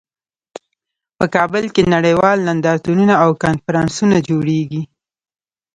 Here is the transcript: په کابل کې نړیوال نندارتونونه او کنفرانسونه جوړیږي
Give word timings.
په 1.17 1.25
کابل 1.35 1.65
کې 1.75 1.91
نړیوال 1.95 2.37
نندارتونونه 2.49 3.13
او 3.23 3.29
کنفرانسونه 3.43 4.17
جوړیږي 4.29 4.81